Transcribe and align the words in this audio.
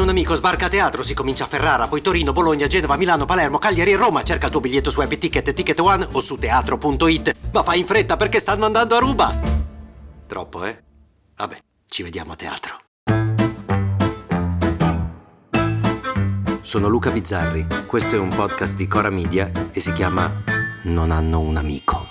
hanno 0.00 0.10
un 0.10 0.16
amico, 0.16 0.34
sbarca 0.34 0.66
a 0.66 0.68
teatro, 0.68 1.02
si 1.02 1.14
comincia 1.14 1.44
a 1.44 1.46
Ferrara, 1.46 1.86
poi 1.86 2.00
Torino, 2.00 2.32
Bologna, 2.32 2.66
Genova, 2.66 2.96
Milano, 2.96 3.26
Palermo, 3.26 3.58
Cagliari 3.58 3.92
e 3.92 3.96
Roma. 3.96 4.22
Cerca 4.22 4.46
il 4.46 4.52
tuo 4.52 4.60
biglietto 4.60 4.90
su 4.90 5.00
Happy 5.00 5.18
Ticket, 5.18 5.52
Ticket 5.52 5.78
One 5.78 6.08
o 6.12 6.20
su 6.20 6.36
teatro.it. 6.36 7.34
Ma 7.52 7.62
fai 7.62 7.80
in 7.80 7.86
fretta 7.86 8.16
perché 8.16 8.40
stanno 8.40 8.64
andando 8.64 8.96
a 8.96 8.98
ruba. 8.98 9.40
Troppo, 10.26 10.64
eh? 10.64 10.82
Vabbè, 11.36 11.58
ci 11.86 12.02
vediamo 12.02 12.32
a 12.32 12.36
teatro. 12.36 12.80
Sono 16.62 16.88
Luca 16.88 17.10
Bizzarri, 17.10 17.66
questo 17.86 18.14
è 18.14 18.18
un 18.18 18.28
podcast 18.28 18.76
di 18.76 18.86
Cora 18.86 19.10
Media 19.10 19.50
e 19.72 19.80
si 19.80 19.92
chiama 19.92 20.32
Non 20.84 21.10
hanno 21.10 21.40
un 21.40 21.56
amico. 21.56 22.06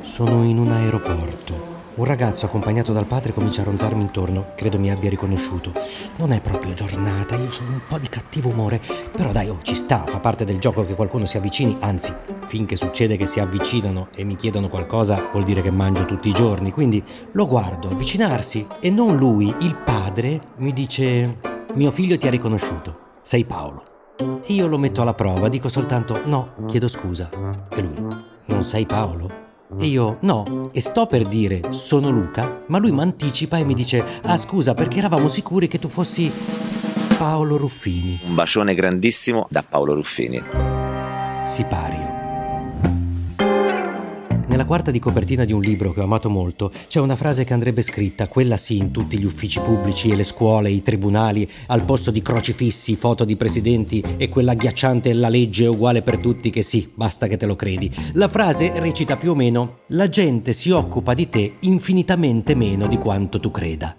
Sono 0.00 0.42
in 0.42 0.58
un 0.58 0.70
aeroporto. 0.70 1.71
Un 1.94 2.06
ragazzo 2.06 2.46
accompagnato 2.46 2.94
dal 2.94 3.06
padre 3.06 3.34
comincia 3.34 3.60
a 3.60 3.64
ronzarmi 3.64 4.00
intorno, 4.00 4.52
credo 4.56 4.78
mi 4.78 4.90
abbia 4.90 5.10
riconosciuto. 5.10 5.74
Non 6.16 6.32
è 6.32 6.40
proprio 6.40 6.72
giornata, 6.72 7.36
io 7.36 7.50
sono 7.50 7.72
un 7.72 7.82
po' 7.86 7.98
di 7.98 8.08
cattivo 8.08 8.48
umore, 8.48 8.80
però 9.14 9.30
dai, 9.30 9.50
oh, 9.50 9.58
ci 9.60 9.74
sta, 9.74 10.04
fa 10.06 10.18
parte 10.18 10.46
del 10.46 10.58
gioco 10.58 10.86
che 10.86 10.94
qualcuno 10.94 11.26
si 11.26 11.36
avvicini, 11.36 11.76
anzi, 11.80 12.14
finché 12.46 12.76
succede 12.76 13.18
che 13.18 13.26
si 13.26 13.40
avvicinano 13.40 14.08
e 14.14 14.24
mi 14.24 14.36
chiedono 14.36 14.68
qualcosa 14.68 15.28
vuol 15.30 15.44
dire 15.44 15.60
che 15.60 15.70
mangio 15.70 16.06
tutti 16.06 16.30
i 16.30 16.32
giorni, 16.32 16.72
quindi 16.72 17.04
lo 17.32 17.46
guardo 17.46 17.90
avvicinarsi 17.90 18.66
e 18.80 18.88
non 18.88 19.16
lui, 19.16 19.54
il 19.60 19.76
padre, 19.76 20.40
mi 20.56 20.72
dice 20.72 21.40
mio 21.74 21.90
figlio 21.90 22.16
ti 22.16 22.26
ha 22.26 22.30
riconosciuto, 22.30 22.98
sei 23.20 23.44
Paolo. 23.44 23.84
E 24.16 24.54
io 24.54 24.66
lo 24.66 24.78
metto 24.78 25.02
alla 25.02 25.14
prova, 25.14 25.48
dico 25.48 25.68
soltanto 25.68 26.22
no, 26.24 26.54
chiedo 26.66 26.88
scusa. 26.88 27.28
E 27.68 27.82
lui, 27.82 28.06
non 28.46 28.64
sei 28.64 28.86
Paolo? 28.86 29.41
E 29.78 29.86
io 29.86 30.18
no, 30.22 30.70
e 30.72 30.80
sto 30.80 31.06
per 31.06 31.26
dire 31.26 31.60
sono 31.70 32.10
Luca, 32.10 32.62
ma 32.66 32.78
lui 32.78 32.92
mi 32.92 33.00
anticipa 33.00 33.58
e 33.58 33.64
mi 33.64 33.74
dice 33.74 34.04
ah 34.22 34.36
scusa 34.36 34.74
perché 34.74 34.98
eravamo 34.98 35.28
sicuri 35.28 35.68
che 35.68 35.78
tu 35.78 35.88
fossi 35.88 36.30
Paolo 37.18 37.56
Ruffini. 37.56 38.20
Un 38.26 38.34
bacione 38.34 38.74
grandissimo 38.74 39.46
da 39.50 39.62
Paolo 39.62 39.94
Ruffini. 39.94 40.42
Sipario. 41.44 42.21
Nella 44.52 44.66
quarta 44.66 44.90
di 44.90 44.98
copertina 44.98 45.46
di 45.46 45.54
un 45.54 45.62
libro 45.62 45.94
che 45.94 46.00
ho 46.00 46.04
amato 46.04 46.28
molto 46.28 46.70
c'è 46.86 47.00
una 47.00 47.16
frase 47.16 47.42
che 47.44 47.54
andrebbe 47.54 47.80
scritta, 47.80 48.28
quella 48.28 48.58
sì, 48.58 48.76
in 48.76 48.90
tutti 48.90 49.18
gli 49.18 49.24
uffici 49.24 49.58
pubblici 49.60 50.10
e 50.10 50.14
le 50.14 50.24
scuole, 50.24 50.68
i 50.68 50.82
tribunali, 50.82 51.50
al 51.68 51.84
posto 51.84 52.10
di 52.10 52.20
crocifissi, 52.20 52.96
foto 52.96 53.24
di 53.24 53.36
presidenti 53.36 54.04
e 54.18 54.28
quella 54.28 54.52
agghiacciante 54.52 55.14
la 55.14 55.30
legge 55.30 55.64
è 55.64 55.68
uguale 55.68 56.02
per 56.02 56.18
tutti 56.18 56.50
che 56.50 56.60
sì, 56.60 56.92
basta 56.94 57.28
che 57.28 57.38
te 57.38 57.46
lo 57.46 57.56
credi. 57.56 57.90
La 58.12 58.28
frase 58.28 58.78
recita 58.78 59.16
più 59.16 59.30
o 59.30 59.34
meno 59.34 59.84
la 59.88 60.10
gente 60.10 60.52
si 60.52 60.68
occupa 60.68 61.14
di 61.14 61.30
te 61.30 61.54
infinitamente 61.60 62.54
meno 62.54 62.86
di 62.88 62.98
quanto 62.98 63.40
tu 63.40 63.50
creda. 63.50 63.96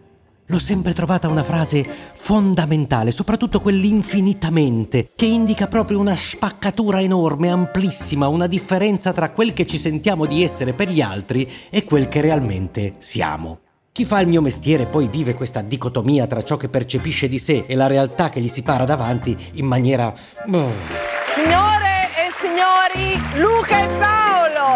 L'ho 0.48 0.60
sempre 0.60 0.94
trovata 0.94 1.30
una 1.30 1.44
frase 1.44 1.86
fondamentale, 2.16 3.12
soprattutto 3.12 3.62
quell'infinitamente, 3.62 5.12
che 5.16 5.26
indica 5.26 5.68
proprio 5.68 6.00
una 6.00 6.16
spaccatura 6.18 7.02
enorme, 7.02 7.50
amplissima, 7.50 8.28
una 8.28 8.48
differenza 8.48 9.14
tra 9.14 9.30
quel 9.30 9.54
che 9.54 9.66
ci 9.66 9.78
sentiamo 9.78 10.26
di 10.26 10.44
essere 10.44 10.74
per 10.74 10.90
gli 10.90 11.02
altri 11.02 11.50
e 11.70 11.86
quel 11.86 12.10
che 12.10 12.20
realmente 12.20 12.96
siamo. 12.98 13.60
Chi 13.94 14.06
fa 14.06 14.20
il 14.20 14.28
mio 14.28 14.42
mestiere 14.42 14.86
poi 14.86 15.08
vive 15.08 15.34
questa 15.34 15.62
dicotomia 15.62 16.28
tra 16.28 16.44
ciò 16.44 16.58
che 16.58 16.68
percepisce 16.68 17.30
di 17.30 17.40
sé 17.40 17.64
e 17.66 17.76
la 17.76 17.88
realtà 17.88 18.30
che 18.30 18.42
gli 18.42 18.50
si 18.50 18.64
para 18.64 18.84
davanti 18.84 19.38
in 19.54 19.66
maniera... 19.66 20.14
Signore 21.36 22.10
e 22.18 22.32
signori, 22.42 23.22
Luca 23.40 23.80
e! 23.80 24.03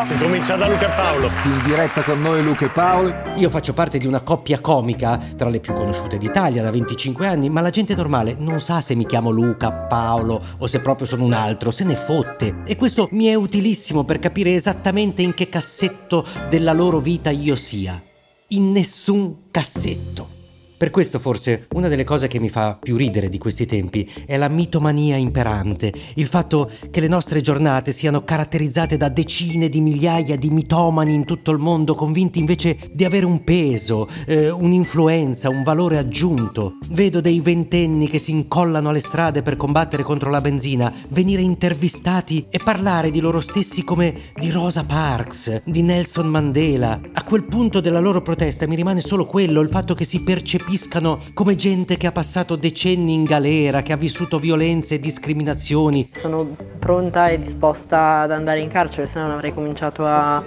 Si 0.05 0.15
comincia 0.17 0.55
da 0.55 0.67
Luca 0.67 0.85
e 0.85 0.95
Paolo. 0.95 1.29
In 1.45 1.63
diretta 1.65 2.03
con 2.03 2.21
noi 2.21 2.43
Luca 2.43 2.65
e 2.65 2.69
Paolo. 2.69 3.15
Io 3.37 3.49
faccio 3.49 3.73
parte 3.73 3.97
di 3.97 4.05
una 4.05 4.21
coppia 4.21 4.59
comica, 4.59 5.19
tra 5.35 5.49
le 5.49 5.59
più 5.59 5.73
conosciute 5.73 6.17
d'Italia, 6.17 6.61
da 6.61 6.71
25 6.71 7.27
anni, 7.27 7.49
ma 7.49 7.61
la 7.61 7.71
gente 7.71 7.95
normale 7.95 8.35
non 8.39 8.59
sa 8.59 8.81
se 8.81 8.95
mi 8.95 9.05
chiamo 9.05 9.31
Luca, 9.31 9.71
Paolo 9.71 10.41
o 10.59 10.67
se 10.67 10.81
proprio 10.81 11.07
sono 11.07 11.25
un 11.25 11.33
altro, 11.33 11.71
se 11.71 11.83
ne 11.83 11.95
fotte. 11.95 12.63
E 12.65 12.75
questo 12.75 13.07
mi 13.11 13.25
è 13.25 13.33
utilissimo 13.33 14.03
per 14.03 14.19
capire 14.19 14.53
esattamente 14.53 15.23
in 15.23 15.33
che 15.33 15.49
cassetto 15.49 16.23
della 16.47 16.73
loro 16.73 16.99
vita 16.99 17.31
io 17.31 17.55
sia. 17.55 18.01
In 18.49 18.71
nessun 18.71 19.49
cassetto. 19.51 20.36
Per 20.77 20.91
questo 20.91 21.17
forse 21.17 21.65
una 21.73 21.87
delle 21.87 22.03
cose 22.03 22.27
che 22.27 22.39
mi 22.39 22.49
fa 22.49 22.77
più 22.79 22.97
ridere 22.97 23.29
di 23.29 23.39
questi 23.39 23.65
tempi 23.65 24.07
è 24.27 24.37
la 24.37 24.47
mitomania 24.47 25.15
imperante, 25.15 25.91
il 26.17 26.27
fatto 26.27 26.69
che 26.91 26.99
le 26.99 27.07
nostre 27.07 27.41
giornate 27.41 27.91
siano 27.91 28.23
caratterizzate 28.23 28.95
da 28.95 29.09
decine 29.09 29.69
di 29.69 29.81
migliaia 29.81 30.35
di 30.37 30.51
mitomani 30.51 31.15
in 31.15 31.25
tutto 31.25 31.49
il 31.49 31.57
mondo, 31.57 31.95
convinti 31.95 32.37
invece 32.37 32.77
di 32.91 33.03
avere 33.05 33.25
un 33.25 33.43
peso, 33.43 34.07
eh, 34.27 34.51
un'influenza, 34.51 35.49
un 35.49 35.63
valore 35.63 35.97
aggiunto. 35.97 36.77
Vedo 36.89 37.21
dei 37.21 37.39
ventenni 37.39 38.07
che 38.07 38.19
si 38.19 38.29
incollano 38.29 38.89
alle 38.89 38.99
strade 38.99 39.41
per 39.41 39.55
combattere 39.55 40.03
contro 40.03 40.29
la 40.29 40.41
benzina, 40.41 40.93
venire 41.09 41.41
intervistati 41.41 42.45
e 42.51 42.59
parlare 42.63 43.09
di 43.09 43.19
loro 43.19 43.39
stessi 43.39 43.83
come 43.83 44.13
di 44.35 44.51
Rosa 44.51 44.83
Parks, 44.83 45.63
di 45.65 45.81
Nelson 45.81 46.27
Mandela. 46.27 47.01
A 47.13 47.23
quel 47.23 47.45
punto 47.45 47.79
della 47.79 47.99
loro 47.99 48.21
protesta 48.21 48.67
mi 48.67 48.75
rimane 48.75 49.01
solo 49.01 49.25
quello, 49.25 49.61
il 49.61 49.69
fatto 49.69 49.95
che 49.95 50.05
si 50.05 50.21
percepisca 50.21 50.65
percepiscano 50.67 51.19
come 51.33 51.55
gente 51.55 51.95
che 51.95 52.07
ha 52.07 52.11
passato 52.11 52.57
decenni 52.57 53.13
in 53.13 53.23
galera, 53.23 53.81
che 53.81 53.93
ha 53.93 53.97
vissuto 53.97 54.37
violenze 54.37 54.95
e 54.95 54.99
discriminazioni. 54.99 56.09
Sono 56.13 56.55
pronta 56.77 57.29
e 57.29 57.39
disposta 57.39 58.19
ad 58.19 58.31
andare 58.31 58.59
in 58.59 58.67
carcere, 58.67 59.07
se 59.07 59.19
no 59.19 59.27
non 59.27 59.35
avrei 59.35 59.53
cominciato 59.53 60.05
a, 60.05 60.43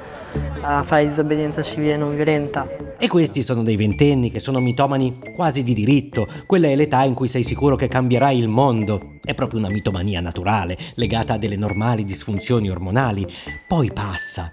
a 0.61 0.83
fare 0.83 1.09
disobbedienza 1.09 1.63
civile 1.63 1.97
non 1.97 2.15
violenta. 2.15 2.69
E 2.99 3.09
questi 3.09 3.43
sono 3.43 3.63
dei 3.63 3.77
ventenni 3.77 4.31
che 4.31 4.41
sono 4.41 4.61
mitomani 4.61 5.19
quasi 5.35 5.63
di 5.63 5.73
diritto. 5.73 6.27
Quella 6.45 6.69
è 6.69 6.77
l'età 6.77 7.03
in 7.05 7.15
cui 7.15 7.29
sei 7.29 7.43
sicuro 7.43 7.77
che 7.77 7.89
cambierai 7.89 8.39
il 8.39 8.49
mondo. 8.49 9.19
È 9.23 9.35
proprio 9.35 9.59
una 9.59 9.71
mitomania 9.71 10.21
naturale, 10.21 10.77
legata 10.97 11.35
a 11.35 11.39
delle 11.39 11.57
normali 11.57 12.05
disfunzioni 12.05 12.69
ormonali. 12.69 13.27
Poi 13.67 13.91
passa. 13.93 14.53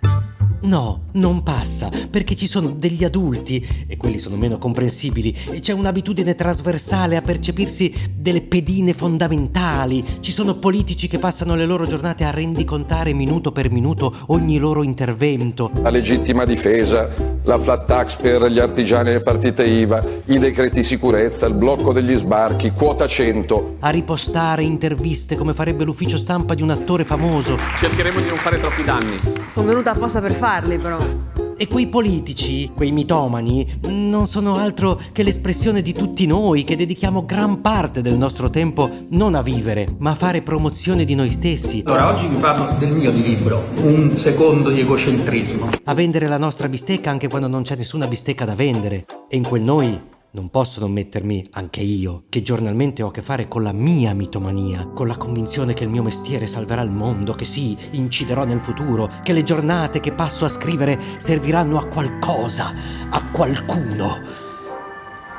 No, 0.68 1.04
non 1.14 1.44
passa, 1.44 1.90
perché 2.10 2.36
ci 2.36 2.46
sono 2.46 2.72
degli 2.72 3.06
adulti, 3.06 3.66
e 3.88 3.96
quelli 3.96 4.18
sono 4.18 4.36
meno 4.36 4.58
comprensibili, 4.58 5.34
e 5.52 5.62
c'è 5.62 5.72
un'abitudine 5.72 6.36
trasversale 6.36 7.16
a 7.16 7.22
percepirsi 7.22 7.94
delle 8.14 8.42
pedine 8.42 8.94
fondamentali, 8.94 10.04
ci 10.20 10.34
sono 10.34 10.56
politici 10.56 11.08
che 11.08 11.20
passano 11.20 11.56
le 11.56 11.66
loro 11.66 11.88
giornate 11.88 12.26
a 12.26 12.32
rendicontare 12.32 13.14
minuto 13.14 13.54
per 13.54 13.72
minuto 13.72 14.14
ogni 14.28 14.58
loro 14.58 14.84
intervento. 14.84 15.72
La 15.82 15.90
legittima 15.90 16.44
difesa, 16.44 17.37
la 17.48 17.58
flat 17.58 17.86
tax 17.86 18.18
per 18.18 18.44
gli 18.48 18.60
artigiani 18.60 19.10
e 19.10 19.14
le 19.14 19.22
partite 19.22 19.66
IVA, 19.66 20.04
i 20.26 20.38
decreti 20.38 20.84
sicurezza, 20.84 21.46
il 21.46 21.54
blocco 21.54 21.94
degli 21.94 22.14
sbarchi, 22.14 22.72
quota 22.72 23.08
100. 23.08 23.78
A 23.80 23.90
ripostare 23.90 24.64
interviste 24.64 25.38
come 25.38 25.54
farebbe 25.54 25.86
l'ufficio 25.86 26.18
stampa 26.18 26.54
di 26.54 26.62
un 26.62 26.72
attore 26.72 27.06
famoso. 27.06 27.58
Cercheremo 27.78 28.20
di 28.20 28.28
non 28.28 28.38
fare 28.38 28.60
troppi 28.60 28.84
danni. 28.84 29.18
Sono 29.46 29.68
venuta 29.68 29.92
apposta 29.92 30.20
per 30.20 30.34
farli 30.34 30.78
però. 30.78 30.98
E 31.60 31.68
quei 31.68 31.88
politici, 31.88 32.70
quei 32.76 32.92
mitomani, 32.92 33.66
non 33.88 34.28
sono 34.28 34.58
altro 34.58 35.02
che 35.12 35.24
l'espressione 35.24 35.82
di 35.82 35.92
tutti 35.92 36.28
noi 36.28 36.64
che 36.64 36.76
dedichiamo 36.76 37.26
gran 37.26 37.62
parte 37.62 38.04
del 38.04 38.16
nostro 38.16 38.52
tempo 38.52 38.88
non 39.10 39.34
a 39.34 39.42
vivere, 39.42 39.88
ma 39.98 40.12
a 40.12 40.16
fare 40.16 40.44
promozione 40.44 41.04
di 41.04 41.16
noi 41.16 41.32
stessi. 41.32 41.82
Allora, 41.86 42.14
oggi 42.14 42.28
vi 42.28 42.36
parlo 42.36 42.78
del 42.78 42.92
mio 42.92 43.12
di 43.12 43.24
libro, 43.24 43.70
Un 43.78 44.16
secondo 44.16 44.70
di 44.70 44.82
egocentrismo. 44.82 45.70
A 45.86 45.94
vendere 45.96 46.28
la 46.28 46.38
nostra 46.38 46.70
bistecca 46.70 47.10
anche 47.10 47.28
quando 47.28 47.48
non 47.48 47.64
c'è 47.64 47.76
nessuna 47.76 48.06
bistecca 48.06 48.46
da 48.46 48.54
vendere. 48.54 49.06
E 49.28 49.36
in 49.38 49.44
quel 49.44 49.64
noi 49.64 50.00
non 50.38 50.50
posso 50.50 50.80
non 50.82 50.92
mettermi 50.92 51.48
anche 51.54 51.82
io, 51.82 52.26
che 52.30 52.44
giornalmente 52.44 53.02
ho 53.02 53.08
a 53.08 53.12
che 53.12 53.24
fare 53.24 53.48
con 53.48 53.64
la 53.64 53.74
mia 53.74 54.14
mitomania, 54.14 54.88
con 54.94 55.08
la 55.08 55.18
convinzione 55.18 55.74
che 55.74 55.84
il 55.84 55.90
mio 55.90 56.04
mestiere 56.04 56.46
salverà 56.46 56.84
il 56.84 56.92
mondo, 56.92 57.34
che 57.34 57.44
sì, 57.44 57.76
inciderò 57.92 58.46
nel 58.46 58.60
futuro, 58.60 59.10
che 59.24 59.34
le 59.34 59.42
giornate 59.42 60.00
che 60.00 60.14
passo 60.14 60.46
a 60.46 60.50
scrivere 60.50 61.00
serviranno 61.18 61.80
a 61.80 61.88
qualcosa, 61.88 62.72
a 63.10 63.32
qualcuno. 63.32 64.10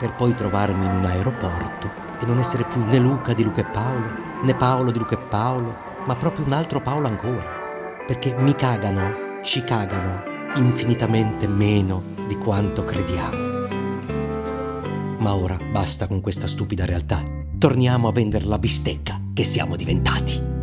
Per 0.00 0.14
poi 0.16 0.34
trovarmi 0.34 0.84
in 0.84 0.90
un 0.90 1.04
aeroporto 1.04 1.92
e 2.20 2.26
non 2.26 2.40
essere 2.40 2.64
più 2.64 2.84
né 2.84 2.98
Luca 2.98 3.32
di 3.34 3.44
Luca 3.44 3.60
e 3.60 3.66
Paolo, 3.66 4.10
né 4.42 4.54
Paolo 4.56 4.90
di 4.90 4.98
Luca 4.98 5.14
e 5.14 5.26
Paolo, 5.28 5.76
ma 6.06 6.16
proprio 6.16 6.44
un 6.44 6.52
altro 6.52 6.82
Paolo 6.82 7.06
ancora. 7.06 8.04
Perché 8.04 8.34
mi 8.36 8.54
cagano, 8.56 9.40
ci 9.44 9.62
cagano 9.62 10.22
infinitamente 10.56 11.46
meno 11.46 12.02
di 12.26 12.36
quanto 12.36 12.82
crediamo. 12.84 13.47
Ma 15.18 15.34
ora 15.34 15.58
basta 15.72 16.06
con 16.06 16.20
questa 16.20 16.46
stupida 16.46 16.84
realtà. 16.84 17.24
Torniamo 17.58 18.08
a 18.08 18.12
vendere 18.12 18.44
la 18.44 18.58
bistecca 18.58 19.18
che 19.34 19.44
siamo 19.44 19.76
diventati. 19.76 20.56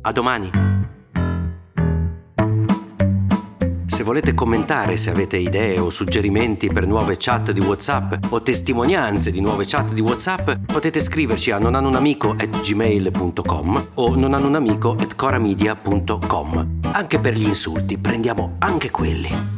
A 0.00 0.12
domani. 0.12 0.48
Se 3.86 4.04
volete 4.04 4.32
commentare, 4.32 4.96
se 4.96 5.10
avete 5.10 5.38
idee 5.38 5.80
o 5.80 5.90
suggerimenti 5.90 6.68
per 6.68 6.86
nuove 6.86 7.16
chat 7.18 7.50
di 7.50 7.58
WhatsApp 7.58 8.26
o 8.28 8.40
testimonianze 8.42 9.32
di 9.32 9.40
nuove 9.40 9.64
chat 9.66 9.92
di 9.92 10.00
WhatsApp, 10.00 10.52
potete 10.66 11.00
scriverci 11.00 11.50
a 11.50 11.58
nonanunamico@gmail.com 11.58 13.86
o 13.94 14.14
nonanunamico@coramedia.com. 14.14 16.78
Anche 16.92 17.18
per 17.18 17.34
gli 17.34 17.46
insulti, 17.46 17.98
prendiamo 17.98 18.54
anche 18.60 18.92
quelli. 18.92 19.57